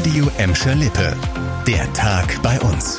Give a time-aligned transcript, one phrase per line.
[0.00, 1.14] Radio Emscher Lippe.
[1.66, 2.96] Der Tag bei uns.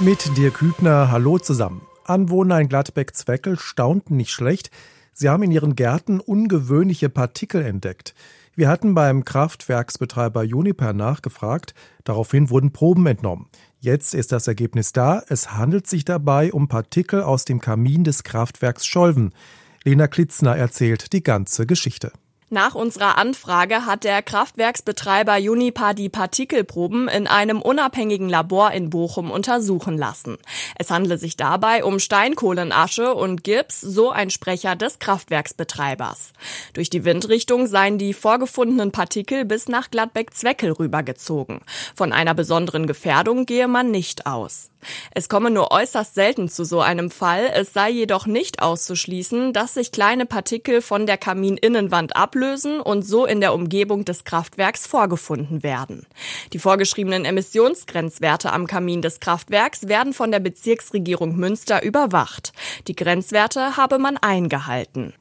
[0.00, 1.82] Mit dir Kübner, hallo zusammen.
[2.04, 4.70] Anwohner in Gladbeck-Zweckel staunten nicht schlecht.
[5.12, 8.14] Sie haben in ihren Gärten ungewöhnliche Partikel entdeckt.
[8.54, 11.74] Wir hatten beim Kraftwerksbetreiber Juniper nachgefragt.
[12.02, 13.50] Daraufhin wurden Proben entnommen.
[13.78, 15.22] Jetzt ist das Ergebnis da.
[15.28, 19.34] Es handelt sich dabei um Partikel aus dem Kamin des Kraftwerks Scholven.
[19.84, 22.12] Lena Klitzner erzählt die ganze Geschichte.
[22.56, 29.30] Nach unserer Anfrage hat der Kraftwerksbetreiber Unipa die Partikelproben in einem unabhängigen Labor in Bochum
[29.30, 30.38] untersuchen lassen.
[30.78, 36.32] Es handle sich dabei um Steinkohlenasche und Gips, so ein Sprecher des Kraftwerksbetreibers.
[36.72, 41.60] Durch die Windrichtung seien die vorgefundenen Partikel bis nach Gladbeck-Zweckel rübergezogen.
[41.94, 44.70] Von einer besonderen Gefährdung gehe man nicht aus.
[45.10, 49.74] Es komme nur äußerst selten zu so einem Fall, es sei jedoch nicht auszuschließen, dass
[49.74, 55.62] sich kleine Partikel von der Kamininnenwand ablösen und so in der Umgebung des Kraftwerks vorgefunden
[55.62, 56.06] werden.
[56.52, 62.52] Die vorgeschriebenen Emissionsgrenzwerte am Kamin des Kraftwerks werden von der Bezirksregierung Münster überwacht.
[62.88, 65.12] Die Grenzwerte habe man eingehalten.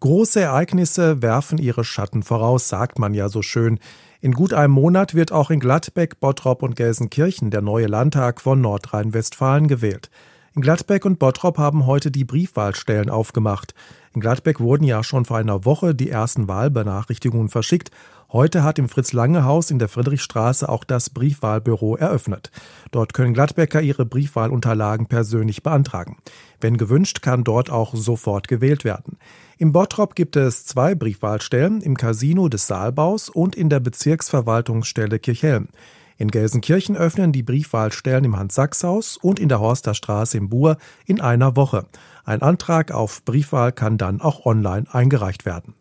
[0.00, 3.78] Große Ereignisse werfen ihre Schatten voraus, sagt man ja so schön.
[4.22, 8.60] In gut einem Monat wird auch in Gladbeck, Bottrop und Gelsenkirchen der neue Landtag von
[8.60, 10.10] Nordrhein-Westfalen gewählt.
[10.54, 13.74] In Gladbeck und Bottrop haben heute die Briefwahlstellen aufgemacht.
[14.12, 17.92] In Gladbeck wurden ja schon vor einer Woche die ersten Wahlbenachrichtigungen verschickt.
[18.32, 22.50] Heute hat im Fritz-Lange-Haus in der Friedrichstraße auch das Briefwahlbüro eröffnet.
[22.90, 26.16] Dort können Gladbecker ihre Briefwahlunterlagen persönlich beantragen.
[26.60, 29.16] Wenn gewünscht, kann dort auch sofort gewählt werden.
[29.58, 35.68] Im Bottrop gibt es zwei Briefwahlstellen, im Casino des Saalbaus und in der Bezirksverwaltungsstelle Kirchhelm.
[36.18, 41.56] In Gelsenkirchen öffnen die Briefwahlstellen im Hans-Sachs-Haus und in der Horsterstraße im Buhr in einer
[41.56, 41.86] Woche.
[42.30, 45.74] Ein Antrag auf Briefwahl kann dann auch online eingereicht werden.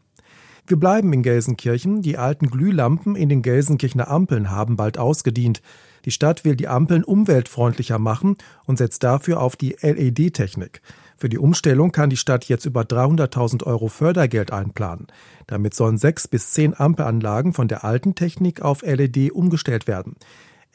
[0.65, 2.01] Wir bleiben in Gelsenkirchen.
[2.01, 5.61] Die alten Glühlampen in den Gelsenkirchener Ampeln haben bald ausgedient.
[6.05, 10.81] Die Stadt will die Ampeln umweltfreundlicher machen und setzt dafür auf die LED-Technik.
[11.17, 15.05] Für die Umstellung kann die Stadt jetzt über 300.000 Euro Fördergeld einplanen.
[15.45, 20.15] Damit sollen sechs bis zehn Ampelanlagen von der alten Technik auf LED umgestellt werden.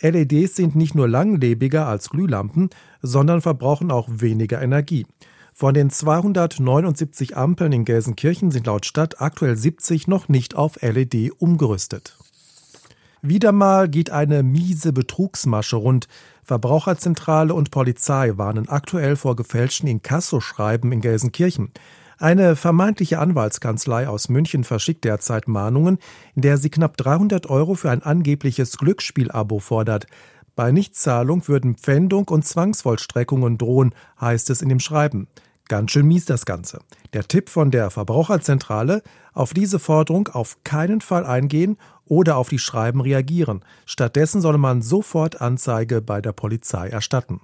[0.01, 2.71] LEDs sind nicht nur langlebiger als Glühlampen,
[3.03, 5.05] sondern verbrauchen auch weniger Energie.
[5.57, 11.31] Von den 279 Ampeln in Gelsenkirchen sind laut Stadt aktuell 70 noch nicht auf LED
[11.39, 12.19] umgerüstet.
[13.23, 16.09] Wieder mal geht eine miese Betrugsmasche rund.
[16.43, 21.71] Verbraucherzentrale und Polizei warnen aktuell vor gefälschten Inkassoschreiben in Gelsenkirchen.
[22.19, 25.99] Eine vermeintliche Anwaltskanzlei aus München verschickt derzeit Mahnungen,
[26.35, 30.09] in der sie knapp 300 Euro für ein angebliches Glücksspielabo fordert.
[30.57, 35.27] Bei Nichtzahlung würden Pfändung und Zwangsvollstreckungen drohen, heißt es in dem Schreiben.
[35.69, 36.81] Ganz schön mies das Ganze.
[37.13, 42.59] Der Tipp von der Verbraucherzentrale, auf diese Forderung auf keinen Fall eingehen oder auf die
[42.59, 43.65] Schreiben reagieren.
[43.87, 47.41] Stattdessen solle man sofort Anzeige bei der Polizei erstatten.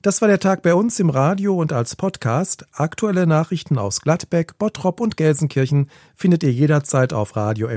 [0.00, 2.66] Das war der Tag bei uns im Radio und als Podcast.
[2.72, 7.68] Aktuelle Nachrichten aus Gladbeck, Bottrop und Gelsenkirchen findet ihr jederzeit auf radio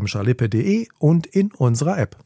[0.99, 2.17] und in unserer App.